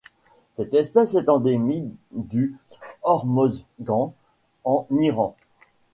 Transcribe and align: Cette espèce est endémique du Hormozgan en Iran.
Cette 0.51 0.73
espèce 0.73 1.13
est 1.13 1.29
endémique 1.29 1.93
du 2.11 2.55
Hormozgan 3.03 4.15
en 4.63 4.87
Iran. 4.97 5.35